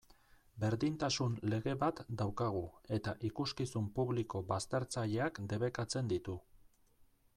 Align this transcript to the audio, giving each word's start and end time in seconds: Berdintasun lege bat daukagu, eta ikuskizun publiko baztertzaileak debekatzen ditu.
Berdintasun 0.61 1.35
lege 1.51 1.75
bat 1.83 2.01
daukagu, 2.21 2.63
eta 2.97 3.13
ikuskizun 3.29 3.91
publiko 3.99 4.43
baztertzaileak 4.53 5.41
debekatzen 5.53 6.11
ditu. 6.15 6.39